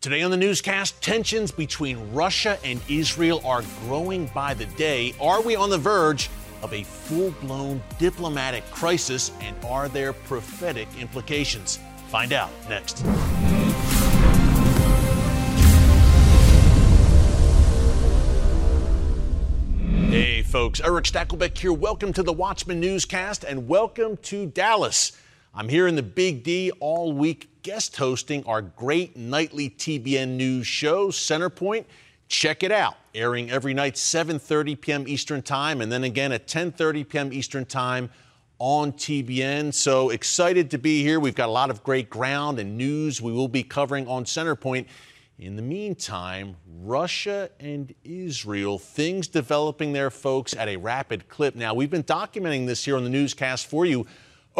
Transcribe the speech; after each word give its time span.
Today 0.00 0.22
on 0.22 0.30
the 0.30 0.36
newscast, 0.38 1.02
tensions 1.02 1.50
between 1.50 2.14
Russia 2.14 2.58
and 2.64 2.80
Israel 2.88 3.42
are 3.44 3.62
growing 3.84 4.28
by 4.28 4.54
the 4.54 4.64
day. 4.64 5.14
Are 5.20 5.42
we 5.42 5.56
on 5.56 5.68
the 5.68 5.76
verge 5.76 6.30
of 6.62 6.72
a 6.72 6.84
full 6.84 7.32
blown 7.42 7.82
diplomatic 7.98 8.64
crisis, 8.70 9.30
and 9.42 9.54
are 9.62 9.90
there 9.90 10.14
prophetic 10.14 10.88
implications? 10.98 11.78
Find 12.08 12.32
out 12.32 12.48
next. 12.66 13.00
Hey, 20.08 20.40
folks, 20.40 20.80
Erick 20.80 21.04
Stakelbeck 21.04 21.58
here. 21.58 21.74
Welcome 21.74 22.14
to 22.14 22.22
the 22.22 22.32
Watchman 22.32 22.80
Newscast 22.80 23.44
and 23.44 23.68
welcome 23.68 24.16
to 24.22 24.46
Dallas. 24.46 25.12
I'm 25.52 25.68
here 25.68 25.88
in 25.88 25.96
the 25.96 26.02
Big 26.02 26.44
D 26.44 26.70
all 26.78 27.12
week 27.12 27.62
guest 27.62 27.96
hosting 27.96 28.44
our 28.44 28.62
great 28.62 29.16
nightly 29.16 29.68
TBN 29.68 30.28
news 30.36 30.64
show, 30.64 31.08
Centerpoint. 31.08 31.86
Check 32.28 32.62
it 32.62 32.70
out, 32.70 32.94
airing 33.16 33.50
every 33.50 33.74
night 33.74 33.94
7:30 33.94 34.80
p.m. 34.80 35.08
Eastern 35.08 35.42
Time 35.42 35.80
and 35.80 35.90
then 35.90 36.04
again 36.04 36.30
at 36.30 36.46
10:30 36.46 37.08
p.m. 37.08 37.32
Eastern 37.32 37.66
Time 37.66 38.10
on 38.60 38.92
TBN. 38.92 39.74
So 39.74 40.10
excited 40.10 40.70
to 40.70 40.78
be 40.78 41.02
here. 41.02 41.18
We've 41.18 41.34
got 41.34 41.48
a 41.48 41.52
lot 41.52 41.68
of 41.68 41.82
great 41.82 42.08
ground 42.08 42.60
and 42.60 42.78
news 42.78 43.20
we 43.20 43.32
will 43.32 43.48
be 43.48 43.64
covering 43.64 44.06
on 44.06 44.26
Centerpoint. 44.26 44.86
In 45.40 45.56
the 45.56 45.62
meantime, 45.62 46.54
Russia 46.80 47.50
and 47.58 47.92
Israel, 48.04 48.78
things 48.78 49.26
developing 49.26 49.94
there, 49.94 50.10
folks, 50.10 50.54
at 50.54 50.68
a 50.68 50.76
rapid 50.76 51.28
clip. 51.28 51.56
Now, 51.56 51.74
we've 51.74 51.90
been 51.90 52.04
documenting 52.04 52.66
this 52.66 52.84
here 52.84 52.96
on 52.96 53.02
the 53.02 53.10
newscast 53.10 53.66
for 53.66 53.84
you 53.84 54.06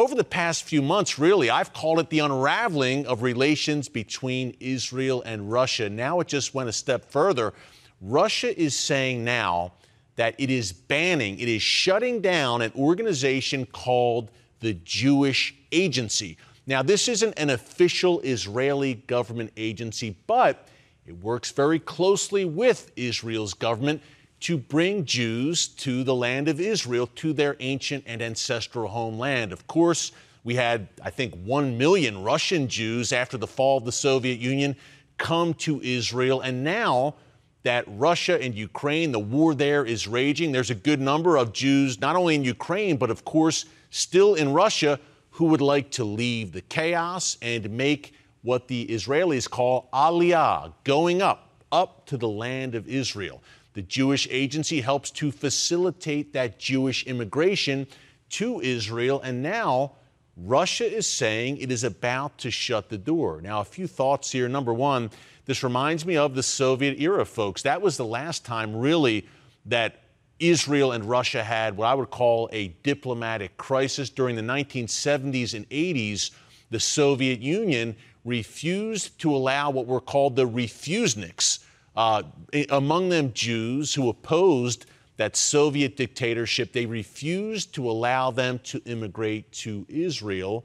over 0.01 0.15
the 0.15 0.25
past 0.25 0.65
few 0.65 0.81
months, 0.81 1.19
really, 1.19 1.51
I've 1.51 1.75
called 1.75 1.99
it 1.99 2.09
the 2.09 2.21
unraveling 2.21 3.07
of 3.07 3.21
relations 3.21 3.87
between 3.87 4.57
Israel 4.59 5.23
and 5.27 5.53
Russia. 5.53 5.91
Now 5.91 6.21
it 6.21 6.27
just 6.27 6.55
went 6.55 6.71
a 6.71 6.73
step 6.73 7.11
further. 7.11 7.53
Russia 8.01 8.59
is 8.59 8.75
saying 8.75 9.23
now 9.23 9.75
that 10.17 10.35
it 10.39 10.49
is 10.49 10.73
banning, 10.73 11.39
it 11.39 11.51
is 11.51 11.61
shutting 11.61 12.23
down 12.23 12.63
an 12.63 12.73
organization 12.77 13.67
called 13.67 14.31
the 14.61 14.73
Jewish 14.73 15.55
Agency. 15.71 16.39
Now, 16.67 16.83
this 16.83 17.07
isn't 17.07 17.39
an 17.39 17.51
official 17.51 18.21
Israeli 18.21 18.95
government 18.95 19.53
agency, 19.59 20.17
but 20.27 20.67
it 21.07 21.23
works 21.23 21.51
very 21.51 21.79
closely 21.79 22.47
with 22.47 22.91
Israel's 22.97 23.53
government 23.53 24.01
to 24.41 24.57
bring 24.57 25.05
Jews 25.05 25.69
to 25.69 26.03
the 26.03 26.15
land 26.15 26.49
of 26.49 26.61
Israel, 26.61 27.09
to 27.17 27.33
their 27.33 27.57
ancient 27.61 28.05
and 28.07 28.23
ancestral 28.23 28.89
homeland. 28.89 29.53
Of 29.53 29.67
course, 29.67 30.13
we 30.45 30.55
had, 30.55 30.89
I 31.03 31.11
think, 31.11 31.35
1 31.45 31.77
million 31.77 32.23
Russian 32.23 32.67
Jews 32.69 33.13
after 33.13 33.37
the 33.37 33.47
fall 33.47 33.79
of 33.79 33.85
the 33.85 33.93
Soviet 33.93 34.39
Union 34.39 34.75
come 35.19 35.53
to 35.55 35.81
Israel. 35.83 36.41
And 36.41 36.65
now 36.65 37.15
that 37.63 37.85
Russia 37.87 38.43
and 38.43 38.55
Ukraine, 38.55 39.13
the 39.13 39.19
war 39.19 39.55
there 39.55 39.85
is 39.85 40.09
raging, 40.09 40.51
there's 40.51 40.71
a 40.71 40.75
good 40.75 41.01
number 41.01 41.37
of 41.37 41.53
Jews, 41.53 42.01
not 42.01 42.17
only 42.17 42.35
in 42.35 42.43
Ukraine, 42.43 42.97
but 42.97 43.11
of 43.11 43.25
course, 43.27 43.67
still 43.91 44.35
in 44.35 44.53
Russia, 44.53 44.99
who 45.33 45.45
would 45.47 45.61
like 45.61 45.91
to 45.93 46.05
leave 46.05 46.53
the 46.53 46.63
chaos 46.63 47.37
and 47.43 47.69
make 47.71 48.15
what 48.43 48.69
the 48.69 48.87
Israelis 48.87 49.49
call 49.49 49.91
aliyah, 49.93 50.73
going 50.85 51.21
up, 51.21 51.51
up 51.71 52.07
to 52.07 52.17
the 52.17 52.29
land 52.29 52.75
of 52.75 52.89
Israel. 52.89 53.43
The 53.81 53.87
Jewish 53.87 54.29
Agency 54.31 54.83
helps 54.83 55.11
to 55.13 55.33
facilitate 55.33 56.35
that 56.35 56.59
Jewish 56.59 57.07
immigration 57.07 57.87
to 58.29 58.61
Israel. 58.61 59.23
And 59.23 59.43
now 59.43 59.93
Russia 60.37 60.85
is 60.85 61.07
saying 61.07 61.57
it 61.57 61.73
is 61.73 61.83
about 61.83 62.37
to 62.41 62.51
shut 62.51 62.91
the 62.91 62.99
door. 62.99 63.41
Now, 63.41 63.61
a 63.61 63.65
few 63.65 63.87
thoughts 63.87 64.31
here. 64.31 64.51
Number 64.51 64.75
one, 64.75 65.09
this 65.47 65.63
reminds 65.63 66.05
me 66.05 66.19
of 66.19 66.35
the 66.35 66.43
Soviet 66.43 67.01
era, 67.01 67.25
folks. 67.25 67.63
That 67.63 67.81
was 67.81 67.97
the 67.97 68.05
last 68.05 68.45
time, 68.45 68.77
really, 68.77 69.27
that 69.65 70.03
Israel 70.39 70.93
and 70.93 71.07
Russia 71.07 71.43
had 71.43 71.75
what 71.75 71.87
I 71.87 71.95
would 71.95 72.11
call 72.11 72.51
a 72.53 72.69
diplomatic 72.83 73.57
crisis. 73.57 74.11
During 74.11 74.37
the 74.37 74.43
1970s 74.43 75.55
and 75.55 75.67
80s, 75.71 76.33
the 76.69 76.81
Soviet 76.81 77.41
Union 77.41 77.97
refused 78.27 79.19
to 79.21 79.35
allow 79.35 79.71
what 79.71 79.87
were 79.87 80.03
called 80.03 80.37
the 80.37 80.47
refuseniks 80.47 81.61
uh, 81.97 82.23
among 82.71 83.09
them, 83.09 83.33
Jews 83.33 83.95
who 83.95 84.09
opposed 84.09 84.87
that 85.17 85.37
Soviet 85.37 85.97
dictatorship. 85.97 86.73
They 86.73 86.87
refused 86.87 87.75
to 87.75 87.91
allow 87.91 88.31
them 88.31 88.59
to 88.65 88.83
immigrate 88.87 89.53
to 89.53 89.85
Israel. 89.89 90.65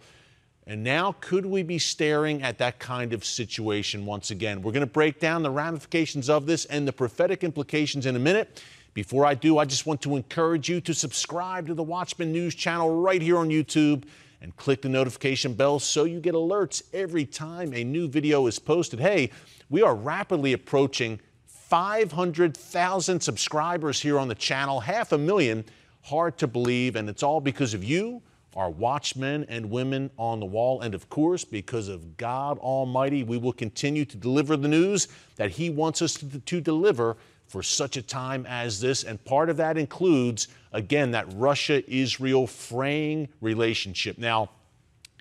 And 0.65 0.83
now, 0.83 1.15
could 1.19 1.45
we 1.45 1.61
be 1.61 1.77
staring 1.77 2.41
at 2.41 2.57
that 2.59 2.79
kind 2.79 3.11
of 3.11 3.25
situation 3.25 4.05
once 4.05 4.31
again? 4.31 4.61
We're 4.61 4.71
going 4.71 4.79
to 4.79 4.87
break 4.91 5.19
down 5.19 5.43
the 5.43 5.51
ramifications 5.51 6.29
of 6.29 6.45
this 6.45 6.65
and 6.65 6.87
the 6.87 6.93
prophetic 6.93 7.43
implications 7.43 8.05
in 8.05 8.15
a 8.15 8.19
minute. 8.19 8.63
Before 8.93 9.25
I 9.25 9.33
do, 9.33 9.57
I 9.57 9.65
just 9.65 9.85
want 9.85 10.01
to 10.03 10.15
encourage 10.15 10.69
you 10.69 10.79
to 10.79 10.93
subscribe 10.93 11.67
to 11.67 11.73
the 11.73 11.83
Watchman 11.83 12.31
News 12.31 12.55
channel 12.55 13.01
right 13.01 13.21
here 13.21 13.37
on 13.37 13.49
YouTube 13.49 14.05
and 14.41 14.55
click 14.55 14.81
the 14.81 14.89
notification 14.89 15.53
bell 15.53 15.79
so 15.79 16.03
you 16.03 16.19
get 16.19 16.33
alerts 16.33 16.83
every 16.93 17.25
time 17.25 17.73
a 17.73 17.83
new 17.83 18.07
video 18.07 18.47
is 18.47 18.59
posted. 18.59 18.99
Hey, 18.99 19.31
we 19.69 19.81
are 19.81 19.95
rapidly 19.95 20.53
approaching 20.53 21.19
500,000 21.45 23.19
subscribers 23.19 23.99
here 23.99 24.19
on 24.19 24.27
the 24.27 24.35
channel, 24.35 24.79
half 24.79 25.11
a 25.11 25.17
million. 25.17 25.65
Hard 26.03 26.37
to 26.37 26.47
believe, 26.47 26.95
and 26.95 27.09
it's 27.09 27.23
all 27.23 27.41
because 27.41 27.73
of 27.73 27.83
you, 27.83 28.21
our 28.55 28.69
watchmen 28.69 29.45
and 29.49 29.69
women 29.71 30.11
on 30.17 30.39
the 30.39 30.45
wall. 30.45 30.81
And 30.81 30.93
of 30.93 31.09
course, 31.09 31.43
because 31.43 31.87
of 31.87 32.17
God 32.17 32.59
Almighty, 32.59 33.23
we 33.23 33.37
will 33.37 33.53
continue 33.53 34.05
to 34.05 34.15
deliver 34.15 34.55
the 34.55 34.67
news 34.67 35.07
that 35.37 35.51
He 35.51 35.71
wants 35.71 36.01
us 36.03 36.13
to, 36.15 36.39
to 36.39 36.61
deliver 36.61 37.17
for 37.47 37.63
such 37.63 37.97
a 37.97 38.01
time 38.01 38.45
as 38.47 38.79
this. 38.79 39.03
And 39.03 39.23
part 39.23 39.49
of 39.49 39.57
that 39.57 39.77
includes, 39.77 40.47
again, 40.71 41.11
that 41.11 41.25
Russia 41.33 41.83
Israel 41.91 42.47
fraying 42.47 43.29
relationship. 43.41 44.17
Now, 44.17 44.49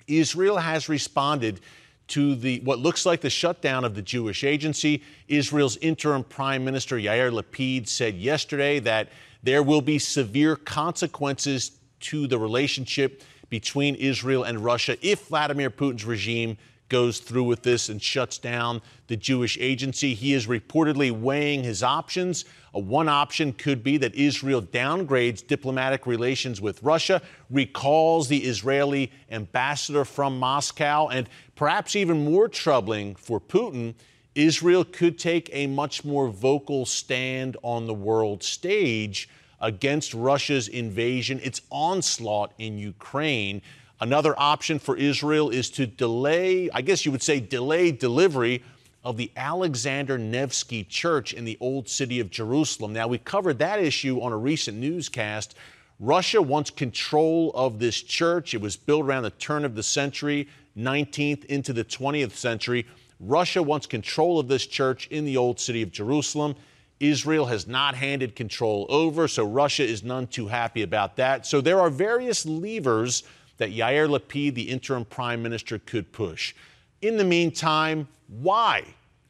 Israel 0.07 0.57
has 0.57 0.89
responded 0.89 1.59
to 2.07 2.35
the 2.35 2.59
what 2.59 2.79
looks 2.79 3.05
like 3.05 3.21
the 3.21 3.29
shutdown 3.29 3.83
of 3.83 3.95
the 3.95 4.01
Jewish 4.01 4.43
agency. 4.43 5.01
Israel's 5.27 5.77
interim 5.77 6.23
prime 6.23 6.63
minister 6.63 6.97
Yair 6.97 7.31
Lapid 7.31 7.87
said 7.87 8.15
yesterday 8.15 8.79
that 8.79 9.09
there 9.41 9.63
will 9.63 9.81
be 9.81 9.97
severe 9.97 10.55
consequences 10.55 11.71
to 12.01 12.27
the 12.27 12.37
relationship 12.37 13.23
between 13.49 13.95
Israel 13.95 14.43
and 14.43 14.63
Russia 14.63 14.97
if 15.01 15.27
Vladimir 15.27 15.69
Putin's 15.69 16.05
regime 16.05 16.57
goes 16.89 17.19
through 17.19 17.43
with 17.43 17.63
this 17.63 17.89
and 17.89 18.01
shuts 18.01 18.37
down 18.37 18.81
the 19.07 19.15
Jewish 19.15 19.57
agency. 19.59 20.13
He 20.13 20.33
is 20.33 20.47
reportedly 20.47 21.11
weighing 21.11 21.63
his 21.63 21.81
options. 21.83 22.45
One 22.73 23.09
option 23.09 23.53
could 23.53 23.83
be 23.83 23.97
that 23.97 24.13
Israel 24.15 24.61
downgrades 24.61 25.45
diplomatic 25.45 26.05
relations 26.05 26.61
with 26.61 26.83
Russia, 26.83 27.21
recalls 27.49 28.27
the 28.27 28.43
Israeli 28.43 29.11
ambassador 29.31 30.05
from 30.05 30.37
Moscow, 30.37 31.07
and 31.07 31.29
perhaps 31.55 31.95
even 31.95 32.25
more 32.25 32.47
troubling 32.47 33.15
for 33.15 33.39
Putin, 33.39 33.95
Israel 34.35 34.83
could 34.83 35.17
take 35.17 35.49
a 35.53 35.65
much 35.67 36.03
more 36.03 36.27
vocal 36.27 36.85
stand 36.85 37.55
on 37.63 37.87
the 37.87 37.93
world 37.93 38.43
stage 38.43 39.29
against 39.61 40.13
Russia's 40.13 40.67
invasion, 40.67 41.39
its 41.41 41.61
onslaught 41.71 42.51
in 42.57 42.77
Ukraine. 42.77 43.61
Another 44.01 44.37
option 44.37 44.77
for 44.77 44.97
Israel 44.97 45.49
is 45.49 45.69
to 45.71 45.87
delay, 45.87 46.69
I 46.73 46.81
guess 46.81 47.05
you 47.05 47.11
would 47.11 47.23
say, 47.23 47.39
delay 47.39 47.91
delivery 47.91 48.61
of 49.05 49.15
the 49.15 49.31
Alexander 49.37 50.17
Nevsky 50.17 50.83
Church 50.83 51.33
in 51.33 51.45
the 51.45 51.57
Old 51.61 51.87
City 51.87 52.19
of 52.19 52.29
Jerusalem. 52.29 52.91
Now, 52.91 53.07
we 53.07 53.19
covered 53.19 53.59
that 53.59 53.79
issue 53.79 54.19
on 54.19 54.33
a 54.33 54.37
recent 54.37 54.77
newscast. 54.77 55.55
Russia 55.99 56.41
wants 56.41 56.71
control 56.71 57.51
of 57.55 57.79
this 57.79 58.01
church. 58.01 58.53
It 58.53 58.59
was 58.59 58.75
built 58.75 59.05
around 59.05 59.23
the 59.23 59.29
turn 59.29 59.63
of 59.63 59.75
the 59.75 59.83
century, 59.83 60.49
19th 60.77 61.45
into 61.45 61.71
the 61.71 61.85
20th 61.85 62.31
century. 62.31 62.85
Russia 63.21 63.63
wants 63.63 63.87
control 63.87 64.39
of 64.39 64.49
this 64.49 64.65
church 64.65 65.07
in 65.07 65.23
the 65.23 65.37
Old 65.37 65.57
City 65.57 65.81
of 65.81 65.91
Jerusalem. 65.91 66.55
Israel 66.99 67.45
has 67.45 67.67
not 67.67 67.95
handed 67.95 68.35
control 68.35 68.87
over, 68.89 69.27
so 69.29 69.45
Russia 69.45 69.83
is 69.83 70.03
none 70.03 70.27
too 70.27 70.47
happy 70.47 70.81
about 70.81 71.15
that. 71.15 71.45
So 71.45 71.61
there 71.61 71.79
are 71.79 71.89
various 71.89 72.45
levers 72.45 73.23
that 73.57 73.71
Yair 73.71 74.07
Lapid, 74.07 74.55
the 74.55 74.69
interim 74.69 75.05
prime 75.05 75.41
minister, 75.41 75.79
could 75.79 76.11
push. 76.11 76.53
In 77.01 77.17
the 77.17 77.23
meantime, 77.23 78.07
why? 78.27 78.83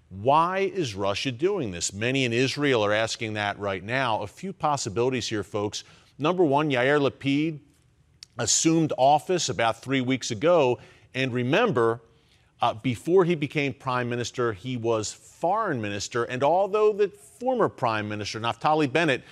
Why 0.10 0.60
is 0.60 0.96
Russia 0.96 1.32
doing 1.32 1.72
this? 1.72 1.94
Many 1.94 2.26
in 2.26 2.34
Israel 2.34 2.84
are 2.86 2.94
asking 2.94 3.34
that 3.34 3.60
right 3.60 3.84
now. 3.84 4.22
A 4.22 4.28
few 4.28 4.54
possibilities 4.54 5.28
here, 5.28 5.44
folks. 5.44 5.84
Number 6.18 6.44
one, 6.44 6.70
Yair 6.70 7.00
Lapid 7.00 7.60
assumed 8.38 8.94
office 8.98 9.50
about 9.50 9.82
three 9.82 10.02
weeks 10.02 10.32
ago. 10.32 10.80
And 11.14 11.34
remember, 11.34 12.02
uh, 12.62 12.74
before 12.74 13.26
he 13.26 13.36
became 13.36 13.74
prime 13.74 14.10
minister, 14.10 14.54
he 14.54 14.78
was 14.78 15.12
foreign 15.12 15.82
minister. 15.82 16.24
And 16.26 16.44
although 16.44 16.94
the 16.94 17.10
former 17.10 17.70
prime 17.70 18.08
minister, 18.08 18.40
Naftali 18.40 18.92
Bennett, 18.92 19.24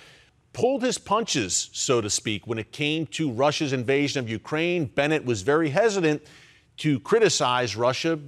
pulled 0.54 0.82
his 0.82 0.96
punches, 0.96 1.68
so 1.72 2.00
to 2.00 2.08
speak, 2.08 2.46
when 2.46 2.58
it 2.58 2.72
came 2.72 3.06
to 3.08 3.30
Russia's 3.30 3.74
invasion 3.74 4.20
of 4.20 4.30
Ukraine. 4.30 4.86
Bennett 4.86 5.26
was 5.26 5.42
very 5.42 5.68
hesitant 5.68 6.22
to 6.78 6.98
criticize 7.00 7.76
Russia 7.76 8.18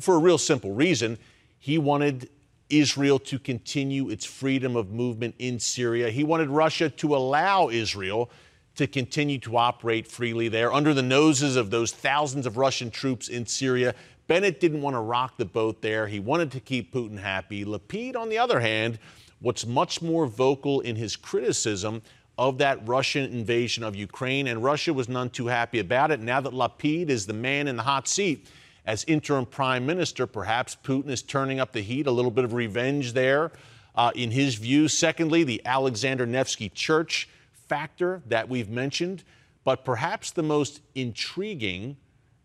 for 0.00 0.14
a 0.14 0.18
real 0.18 0.38
simple 0.38 0.72
reason. 0.72 1.18
He 1.58 1.76
wanted 1.76 2.30
Israel 2.70 3.18
to 3.18 3.38
continue 3.38 4.08
its 4.08 4.24
freedom 4.24 4.76
of 4.76 4.90
movement 4.90 5.34
in 5.38 5.58
Syria. 5.58 6.08
He 6.10 6.24
wanted 6.24 6.48
Russia 6.48 6.88
to 6.88 7.14
allow 7.14 7.68
Israel 7.68 8.30
to 8.76 8.86
continue 8.86 9.38
to 9.40 9.58
operate 9.58 10.06
freely 10.06 10.48
there 10.48 10.72
under 10.72 10.94
the 10.94 11.02
noses 11.02 11.56
of 11.56 11.70
those 11.70 11.92
thousands 11.92 12.46
of 12.46 12.56
Russian 12.56 12.90
troops 12.90 13.28
in 13.28 13.44
Syria. 13.44 13.94
Bennett 14.28 14.60
didn't 14.60 14.80
want 14.80 14.94
to 14.94 15.00
rock 15.00 15.36
the 15.36 15.44
boat 15.44 15.82
there. 15.82 16.06
He 16.06 16.20
wanted 16.20 16.52
to 16.52 16.60
keep 16.60 16.94
Putin 16.94 17.18
happy. 17.18 17.64
Lapid, 17.64 18.16
on 18.16 18.30
the 18.30 18.38
other 18.38 18.60
hand, 18.60 18.98
what's 19.42 19.66
much 19.66 20.00
more 20.00 20.26
vocal 20.26 20.80
in 20.80 20.96
his 20.96 21.16
criticism 21.16 22.00
of 22.38 22.58
that 22.58 22.86
Russian 22.88 23.30
invasion 23.30 23.84
of 23.84 23.94
Ukraine, 23.94 24.46
and 24.46 24.64
Russia 24.64 24.94
was 24.94 25.08
none 25.08 25.28
too 25.28 25.48
happy 25.48 25.80
about 25.80 26.10
it. 26.10 26.20
Now 26.20 26.40
that 26.40 26.52
Lapid 26.52 27.10
is 27.10 27.26
the 27.26 27.34
man 27.34 27.68
in 27.68 27.76
the 27.76 27.82
hot 27.82 28.08
seat 28.08 28.48
as 28.86 29.04
interim 29.04 29.46
prime 29.46 29.84
minister, 29.84 30.26
perhaps 30.26 30.76
Putin 30.82 31.10
is 31.10 31.22
turning 31.22 31.60
up 31.60 31.72
the 31.72 31.82
heat, 31.82 32.06
a 32.06 32.10
little 32.10 32.30
bit 32.30 32.44
of 32.44 32.52
revenge 32.52 33.12
there, 33.12 33.52
uh, 33.94 34.10
in 34.14 34.30
his 34.30 34.54
view. 34.54 34.88
Secondly, 34.88 35.44
the 35.44 35.60
Alexander 35.64 36.26
Nevsky 36.26 36.68
Church 36.68 37.28
factor 37.52 38.22
that 38.26 38.48
we've 38.48 38.70
mentioned, 38.70 39.22
but 39.64 39.84
perhaps 39.84 40.30
the 40.30 40.42
most 40.42 40.80
intriguing 40.94 41.96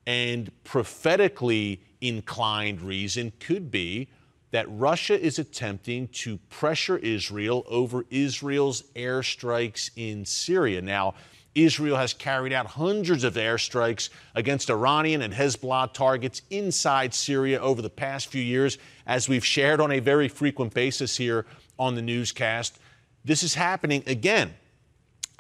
and 0.06 0.52
prophetically 0.64 1.82
inclined 2.02 2.82
reason 2.82 3.32
could 3.40 3.72
be 3.72 4.08
that 4.52 4.66
Russia 4.70 5.20
is 5.20 5.40
attempting 5.40 6.08
to 6.10 6.38
pressure 6.50 6.98
Israel 6.98 7.66
over 7.68 8.06
Israel's 8.10 8.84
airstrikes 8.96 9.90
in 9.96 10.26
Syria. 10.26 10.82
Now, 10.82 11.16
Israel 11.54 11.98
has 11.98 12.14
carried 12.14 12.54
out 12.54 12.68
hundreds 12.68 13.24
of 13.24 13.34
airstrikes 13.34 14.10
against 14.36 14.70
Iranian 14.70 15.24
and 15.24 15.34
Hezbollah 15.34 15.92
targets 15.92 16.44
inside 16.52 17.14
Syria 17.14 17.60
over 17.60 17.82
the 17.82 17.90
past 17.90 18.28
few 18.28 18.44
years, 18.44 18.78
as 19.08 19.28
we've 19.28 19.46
shared 19.46 19.82
on 19.82 19.92
a 19.92 20.00
very 20.00 20.28
frequent 20.28 20.74
basis 20.74 21.18
here 21.18 21.46
on 21.80 21.96
the 21.96 22.02
newscast. 22.02 22.78
This 23.26 23.42
is 23.42 23.56
happening 23.56 24.04
again 24.06 24.54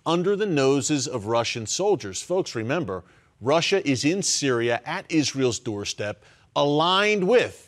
under 0.05 0.35
the 0.35 0.45
noses 0.45 1.07
of 1.07 1.27
Russian 1.27 1.67
soldiers. 1.67 2.21
Folks, 2.21 2.55
remember, 2.55 3.03
Russia 3.39 3.87
is 3.87 4.03
in 4.03 4.23
Syria 4.23 4.81
at 4.85 5.05
Israel's 5.09 5.59
doorstep, 5.59 6.23
aligned 6.55 7.27
with 7.27 7.66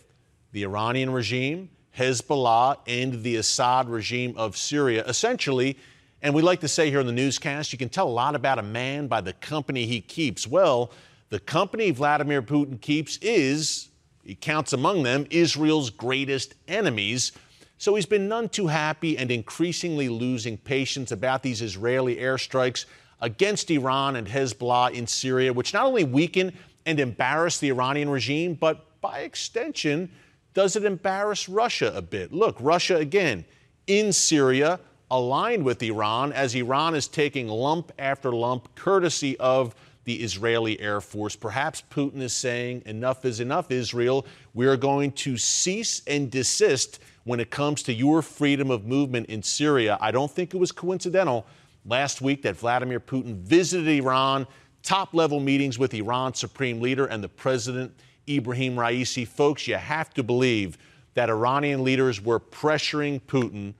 the 0.51 0.63
Iranian 0.63 1.11
regime, 1.11 1.69
Hezbollah, 1.97 2.77
and 2.87 3.23
the 3.23 3.35
Assad 3.35 3.89
regime 3.89 4.33
of 4.37 4.57
Syria. 4.57 5.03
Essentially, 5.05 5.77
and 6.21 6.33
we 6.33 6.41
like 6.41 6.59
to 6.61 6.67
say 6.67 6.89
here 6.89 6.99
on 6.99 7.05
the 7.05 7.11
newscast, 7.11 7.71
you 7.71 7.79
can 7.79 7.89
tell 7.89 8.07
a 8.07 8.09
lot 8.09 8.35
about 8.35 8.59
a 8.59 8.63
man 8.63 9.07
by 9.07 9.21
the 9.21 9.33
company 9.33 9.85
he 9.85 10.01
keeps. 10.01 10.45
Well, 10.45 10.91
the 11.29 11.39
company 11.39 11.91
Vladimir 11.91 12.41
Putin 12.41 12.81
keeps 12.81 13.17
is, 13.17 13.89
he 14.23 14.35
counts 14.35 14.73
among 14.73 15.03
them, 15.03 15.27
Israel's 15.29 15.89
greatest 15.89 16.55
enemies. 16.67 17.31
So 17.77 17.95
he's 17.95 18.05
been 18.05 18.27
none 18.27 18.49
too 18.49 18.67
happy 18.67 19.17
and 19.17 19.31
increasingly 19.31 20.09
losing 20.09 20.57
patience 20.57 21.11
about 21.11 21.43
these 21.43 21.61
Israeli 21.61 22.17
airstrikes 22.17 22.85
against 23.21 23.71
Iran 23.71 24.15
and 24.15 24.27
Hezbollah 24.27 24.91
in 24.91 25.07
Syria, 25.07 25.53
which 25.53 25.73
not 25.73 25.85
only 25.85 26.03
weaken 26.03 26.53
and 26.85 26.99
embarrass 26.99 27.59
the 27.59 27.69
Iranian 27.69 28.09
regime, 28.09 28.55
but 28.55 28.99
by 29.01 29.19
extension, 29.19 30.09
does 30.53 30.75
it 30.75 30.83
embarrass 30.85 31.47
Russia 31.47 31.91
a 31.95 32.01
bit? 32.01 32.33
Look, 32.33 32.57
Russia 32.59 32.97
again 32.97 33.45
in 33.87 34.13
Syria, 34.13 34.79
aligned 35.11 35.63
with 35.63 35.81
Iran, 35.81 36.31
as 36.33 36.53
Iran 36.55 36.95
is 36.95 37.07
taking 37.07 37.47
lump 37.47 37.91
after 37.97 38.31
lump, 38.31 38.75
courtesy 38.75 39.37
of 39.39 39.75
the 40.05 40.15
Israeli 40.15 40.79
Air 40.79 41.01
Force. 41.01 41.35
Perhaps 41.35 41.83
Putin 41.91 42.21
is 42.21 42.33
saying, 42.33 42.83
enough 42.85 43.25
is 43.25 43.39
enough, 43.39 43.71
Israel. 43.71 44.25
We 44.53 44.67
are 44.67 44.77
going 44.77 45.11
to 45.13 45.37
cease 45.37 46.01
and 46.07 46.31
desist 46.31 46.99
when 47.25 47.39
it 47.39 47.51
comes 47.51 47.83
to 47.83 47.93
your 47.93 48.21
freedom 48.21 48.71
of 48.71 48.85
movement 48.85 49.27
in 49.27 49.43
Syria. 49.43 49.97
I 50.01 50.11
don't 50.11 50.31
think 50.31 50.53
it 50.53 50.57
was 50.57 50.71
coincidental 50.71 51.45
last 51.85 52.21
week 52.21 52.41
that 52.43 52.55
Vladimir 52.55 52.99
Putin 52.99 53.35
visited 53.41 53.87
Iran, 53.87 54.47
top 54.83 55.13
level 55.13 55.39
meetings 55.39 55.77
with 55.77 55.93
Iran's 55.93 56.39
supreme 56.39 56.81
leader 56.81 57.05
and 57.05 57.23
the 57.23 57.29
president, 57.29 57.93
Ibrahim 58.27 58.75
Raisi. 58.75 59.27
Folks, 59.27 59.68
you 59.68 59.75
have 59.75 60.13
to 60.16 60.24
believe 60.24 60.77
that 61.13 61.30
Iranian 61.30 61.83
leaders 61.83 62.21
were 62.21 62.39
pressuring 62.39 63.21
Putin 63.21 63.74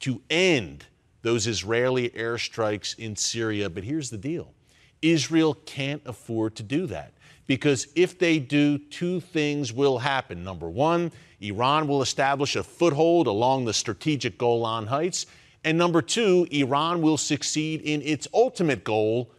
to 0.00 0.20
end 0.30 0.86
those 1.22 1.46
Israeli 1.46 2.10
airstrikes 2.10 2.98
in 2.98 3.16
Syria. 3.16 3.68
But 3.68 3.84
here's 3.84 4.10
the 4.10 4.18
deal 4.18 4.52
Israel 5.02 5.54
can't 5.66 6.02
afford 6.06 6.56
to 6.56 6.62
do 6.62 6.86
that 6.86 7.12
because 7.46 7.88
if 7.96 8.18
they 8.18 8.38
do, 8.38 8.78
two 8.78 9.20
things 9.20 9.72
will 9.72 9.98
happen. 9.98 10.44
Number 10.44 10.68
one, 10.68 11.10
Iran 11.40 11.88
will 11.88 12.02
establish 12.02 12.54
a 12.54 12.62
foothold 12.62 13.26
along 13.26 13.64
the 13.64 13.72
strategic 13.72 14.38
Golan 14.38 14.86
Heights. 14.86 15.26
And 15.64 15.76
number 15.76 16.00
two, 16.00 16.46
Iran 16.52 17.02
will 17.02 17.18
succeed 17.18 17.82
in 17.82 18.02
its 18.02 18.28
ultimate 18.32 18.84
goal 18.84 19.30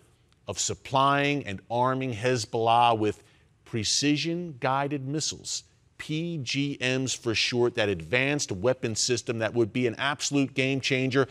of 0.47 0.59
supplying 0.59 1.45
and 1.47 1.61
arming 1.71 2.13
Hezbollah 2.13 2.97
with 2.97 3.23
precision 3.71 4.53
guided 4.59 5.07
missiles, 5.07 5.63
PGMs 5.97 7.17
for 7.17 7.33
short, 7.33 7.73
that 7.75 7.87
advanced 7.87 8.51
weapon 8.51 8.93
system 8.97 9.39
that 9.39 9.53
would 9.53 9.71
be 9.71 9.87
an 9.87 9.95
absolute 9.95 10.53
game 10.53 10.81
changer 10.81 11.25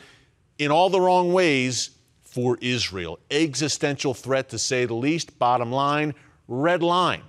in 0.59 0.71
all 0.71 0.89
the 0.89 0.99
wrong 0.99 1.35
ways 1.35 1.91
for 2.23 2.57
Israel. 2.63 3.19
Existential 3.31 4.15
threat, 4.15 4.49
to 4.49 4.59
say 4.59 4.87
the 4.87 4.95
least. 4.95 5.39
Bottom 5.39 5.71
line, 5.71 6.15
red 6.49 6.83
line. 6.83 7.21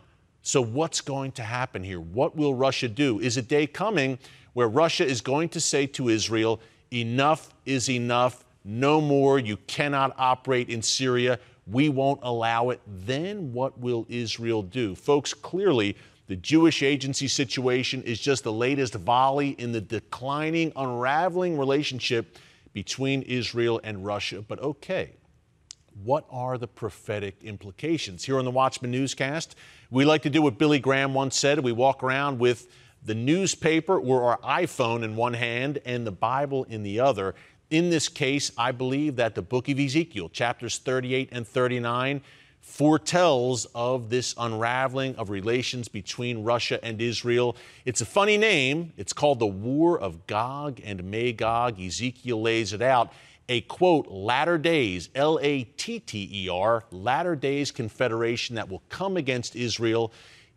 So, 0.43 0.61
what's 0.61 1.01
going 1.01 1.33
to 1.33 1.43
happen 1.43 1.83
here? 1.83 1.99
What 1.99 2.37
will 2.37 2.55
Russia 2.55 2.87
do? 2.87 3.19
Is 3.19 3.35
a 3.35 3.41
day 3.41 3.67
coming 3.67 4.17
where 4.53 4.69
Russia 4.69 5.05
is 5.05 5.19
going 5.19 5.49
to 5.49 5.59
say 5.59 5.87
to 5.87 6.07
Israel, 6.07 6.61
Enough 6.93 7.53
is 7.65 7.89
enough. 7.89 8.45
No 8.63 9.01
more. 9.01 9.39
You 9.39 9.57
cannot 9.67 10.15
operate 10.17 10.69
in 10.69 10.81
Syria. 10.81 11.37
We 11.71 11.89
won't 11.89 12.19
allow 12.23 12.69
it. 12.69 12.81
Then 12.85 13.53
what 13.53 13.79
will 13.79 14.05
Israel 14.09 14.61
do? 14.61 14.95
Folks, 14.95 15.33
clearly, 15.33 15.95
the 16.27 16.35
Jewish 16.35 16.83
agency 16.83 17.27
situation 17.27 18.03
is 18.03 18.19
just 18.19 18.43
the 18.43 18.53
latest 18.53 18.93
volley 18.95 19.49
in 19.49 19.71
the 19.71 19.81
declining, 19.81 20.71
unraveling 20.75 21.57
relationship 21.57 22.37
between 22.73 23.21
Israel 23.23 23.81
and 23.83 24.05
Russia. 24.05 24.41
But 24.41 24.59
okay, 24.59 25.11
what 26.03 26.25
are 26.31 26.57
the 26.57 26.67
prophetic 26.67 27.43
implications? 27.43 28.23
Here 28.23 28.39
on 28.39 28.45
the 28.45 28.51
Watchman 28.51 28.91
newscast, 28.91 29.55
we 29.89 30.05
like 30.05 30.21
to 30.23 30.29
do 30.29 30.41
what 30.41 30.57
Billy 30.57 30.79
Graham 30.79 31.13
once 31.13 31.37
said. 31.37 31.59
We 31.59 31.73
walk 31.73 32.03
around 32.03 32.39
with 32.39 32.67
the 33.03 33.15
newspaper 33.15 33.99
or 33.99 34.23
our 34.23 34.61
iPhone 34.61 35.03
in 35.03 35.15
one 35.15 35.33
hand 35.33 35.79
and 35.85 36.05
the 36.05 36.11
Bible 36.11 36.63
in 36.65 36.83
the 36.83 36.99
other. 36.99 37.35
In 37.71 37.89
this 37.89 38.09
case, 38.09 38.51
I 38.57 38.73
believe 38.73 39.15
that 39.15 39.33
the 39.33 39.41
book 39.41 39.69
of 39.69 39.79
Ezekiel, 39.79 40.27
chapters 40.27 40.77
38 40.77 41.29
and 41.31 41.47
39, 41.47 42.21
foretells 42.59 43.65
of 43.73 44.09
this 44.09 44.35
unraveling 44.37 45.15
of 45.15 45.29
relations 45.29 45.87
between 45.87 46.43
Russia 46.43 46.83
and 46.83 47.01
Israel. 47.01 47.55
It's 47.85 48.01
a 48.01 48.05
funny 48.05 48.37
name. 48.37 48.91
It's 48.97 49.13
called 49.13 49.39
the 49.39 49.47
War 49.47 49.97
of 49.97 50.27
Gog 50.27 50.81
and 50.83 51.01
Magog. 51.05 51.79
Ezekiel 51.79 52.41
lays 52.41 52.73
it 52.73 52.81
out. 52.81 53.13
A 53.47 53.61
quote, 53.61 54.07
latter 54.09 54.57
days, 54.57 55.07
L 55.15 55.39
A 55.41 55.63
T 55.63 55.99
T 55.99 56.29
E 56.29 56.49
R, 56.49 56.83
latter 56.91 57.37
days 57.37 57.71
confederation 57.71 58.57
that 58.57 58.69
will 58.69 58.83
come 58.89 59.15
against 59.15 59.55
Israel 59.55 60.11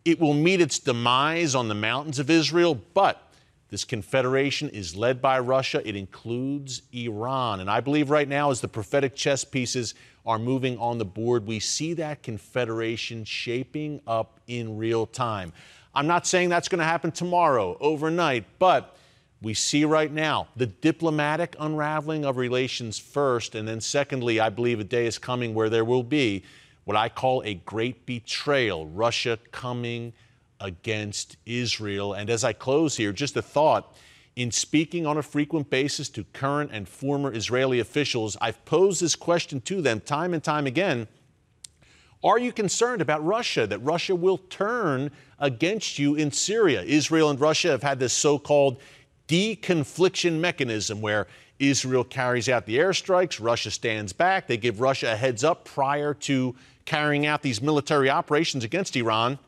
it 0.05 0.19
will 0.19 0.35
meet 0.35 0.61
its 0.61 0.77
demise 0.77 1.55
on 1.55 1.67
the 1.67 1.73
mountains 1.73 2.19
of 2.19 2.29
Israel, 2.29 2.79
but 2.93 3.24
this 3.69 3.83
confederation 3.83 4.69
is 4.69 4.95
led 4.95 5.21
by 5.21 5.39
Russia. 5.39 5.81
It 5.87 5.95
includes 5.95 6.83
Iran. 6.93 7.59
And 7.59 7.69
I 7.69 7.79
believe 7.79 8.09
right 8.09 8.27
now, 8.27 8.51
as 8.51 8.61
the 8.61 8.67
prophetic 8.67 9.15
chess 9.15 9.43
pieces 9.43 9.95
are 10.25 10.37
moving 10.39 10.77
on 10.77 10.97
the 10.97 11.05
board, 11.05 11.47
we 11.47 11.59
see 11.59 11.93
that 11.93 12.23
confederation 12.23 13.25
shaping 13.25 14.01
up 14.05 14.39
in 14.47 14.77
real 14.77 15.05
time. 15.05 15.51
I'm 15.93 16.07
not 16.07 16.27
saying 16.27 16.49
that's 16.49 16.67
going 16.67 16.79
to 16.79 16.85
happen 16.85 17.11
tomorrow, 17.11 17.77
overnight, 17.79 18.45
but 18.59 18.97
we 19.41 19.53
see 19.53 19.85
right 19.85 20.11
now 20.11 20.47
the 20.55 20.65
diplomatic 20.65 21.55
unraveling 21.59 22.25
of 22.25 22.37
relations 22.37 22.97
first. 22.99 23.55
And 23.55 23.67
then, 23.67 23.81
secondly, 23.81 24.39
I 24.39 24.49
believe 24.49 24.79
a 24.79 24.83
day 24.83 25.05
is 25.05 25.17
coming 25.17 25.53
where 25.53 25.69
there 25.69 25.85
will 25.85 26.03
be 26.03 26.43
what 26.83 26.95
I 26.95 27.09
call 27.09 27.41
a 27.43 27.55
great 27.55 28.05
betrayal, 28.05 28.85
Russia 28.87 29.39
coming 29.51 30.13
against 30.65 31.37
Israel. 31.45 32.13
And 32.13 32.29
as 32.29 32.43
I 32.43 32.51
close 32.53 32.97
here, 32.97 33.13
just 33.13 33.37
a 33.37 33.41
thought. 33.41 33.95
In 34.35 34.51
speaking 34.51 35.05
on 35.05 35.17
a 35.17 35.23
frequent 35.23 35.69
basis 35.69 36.09
to 36.09 36.25
current 36.33 36.71
and 36.73 36.89
former 36.89 37.33
Israeli 37.33 37.79
officials, 37.79 38.35
I've 38.41 38.65
posed 38.65 39.01
this 39.01 39.15
question 39.15 39.61
to 39.61 39.81
them 39.81 40.01
time 40.01 40.33
and 40.33 40.43
time 40.43 40.67
again. 40.67 41.07
Are 42.21 42.37
you 42.39 42.51
concerned 42.51 43.01
about 43.01 43.23
Russia, 43.23 43.65
that 43.67 43.79
Russia 43.79 44.15
will 44.15 44.39
turn 44.39 45.11
against 45.39 45.99
you 45.99 46.15
in 46.15 46.31
Syria? 46.31 46.81
Israel 46.81 47.29
and 47.29 47.39
Russia 47.39 47.69
have 47.69 47.83
had 47.83 47.99
this 47.99 48.11
so 48.11 48.37
called 48.37 48.81
deconfliction 49.27 50.39
mechanism 50.39 51.01
where 51.01 51.27
Israel 51.59 52.03
carries 52.03 52.49
out 52.49 52.65
the 52.65 52.77
airstrikes, 52.77 53.41
Russia 53.41 53.71
stands 53.71 54.11
back, 54.11 54.47
they 54.47 54.57
give 54.57 54.81
Russia 54.81 55.13
a 55.13 55.15
heads 55.15 55.43
up 55.43 55.63
prior 55.63 56.13
to 56.13 56.55
carrying 56.83 57.25
out 57.25 57.41
these 57.41 57.61
military 57.61 58.09
operations 58.09 58.63
against 58.63 58.95
Iran. 58.95 59.39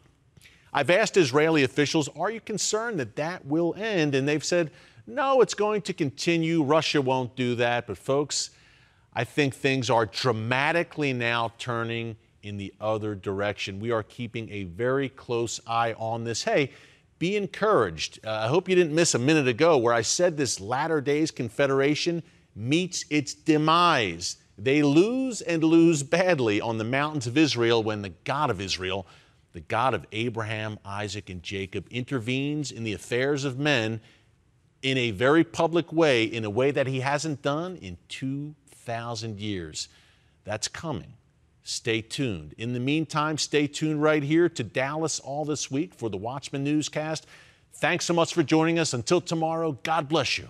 I've 0.77 0.91
asked 0.91 1.17
Israeli 1.17 1.63
officials, 1.63 2.07
are 2.15 2.29
you 2.29 2.39
concerned 2.39 3.00
that 3.00 3.15
that 3.15 3.43
will 3.48 3.74
end? 3.75 4.13
And 4.13 4.27
they've 4.27 4.43
said, 4.43 4.69
no, 5.07 5.41
it's 5.41 5.55
going 5.55 5.81
to 5.81 5.93
continue. 5.93 6.62
Russia 6.62 7.01
won't 7.01 7.36
do 7.36 7.55
that. 7.55 7.88
But, 7.88 7.98
folks, 7.98 8.51
I 9.12 9.24
think 9.24 9.55
things 9.55 9.89
are 9.89 10.05
dramatically 10.05 11.13
now 11.13 11.51
turning 11.57 12.15
in 12.43 12.57
the 12.57 12.75
other 12.79 13.15
direction. 13.15 13.79
We 13.79 13.89
are 13.89 14.03
keeping 14.03 14.51
a 14.51 14.65
very 14.65 15.10
close 15.10 15.60
eye 15.65 15.93
on 15.98 16.25
this. 16.25 16.43
Hey, 16.43 16.72
be 17.17 17.36
encouraged. 17.36 18.19
Uh, 18.24 18.41
I 18.43 18.48
hope 18.48 18.69
you 18.69 18.75
didn't 18.75 18.93
miss 18.93 19.15
a 19.15 19.19
minute 19.19 19.48
ago 19.48 19.79
where 19.79 19.96
I 19.96 20.03
said 20.03 20.38
this 20.38 20.60
latter 20.60 21.01
days 21.01 21.31
Confederation 21.31 22.22
meets 22.55 23.03
its 23.10 23.34
demise. 23.34 24.38
They 24.60 24.84
lose 24.84 25.41
and 25.41 25.63
lose 25.63 26.03
badly 26.03 26.62
on 26.62 26.77
the 26.77 26.84
mountains 26.84 27.25
of 27.25 27.36
Israel 27.36 27.81
when 27.81 28.03
the 28.03 28.13
God 28.25 28.51
of 28.51 28.62
Israel, 28.62 29.07
the 29.54 29.62
God 29.62 29.94
of 29.94 30.06
Abraham, 30.12 30.80
Isaac, 30.86 31.30
and 31.30 31.42
Jacob, 31.42 31.88
intervenes 31.89 32.72
in 32.72 32.84
the 32.84 32.94
affairs 32.94 33.44
of 33.44 33.58
men 33.58 34.01
in 34.82 34.98
a 34.98 35.12
very 35.12 35.44
public 35.44 35.92
way, 35.92 36.24
in 36.24 36.46
a 36.46 36.50
way 36.50 36.72
that 36.72 36.88
he 36.88 37.00
hasn't 37.00 37.42
done 37.42 37.75
in 37.77 37.98
2,000 38.10 39.39
years. 39.39 39.88
That's 40.44 40.68
coming. 40.68 41.13
Stay 41.63 42.01
tuned. 42.01 42.54
In 42.58 42.74
the 42.74 42.80
meantime, 42.80 43.38
stay 43.38 43.68
tuned 43.68 44.01
right 44.01 44.24
here 44.24 44.48
to 44.48 44.63
Dallas 44.63 45.20
all 45.20 45.44
this 45.44 45.70
week 45.70 45.94
for 45.94 46.10
the 46.10 46.18
Watchman 46.18 46.63
Newscast. 46.63 47.25
Thanks 47.74 48.06
so 48.06 48.13
much 48.13 48.34
for 48.34 48.44
joining 48.44 48.80
us. 48.80 48.94
Until 48.94 49.20
tomorrow, 49.20 49.77
God 49.84 50.08
bless 50.08 50.38
you. 50.38 50.48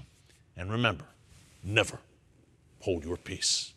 And 0.56 0.72
remember, 0.72 1.06
never 1.63 2.00
hold 2.82 3.04
your 3.04 3.18
peace. 3.18 3.74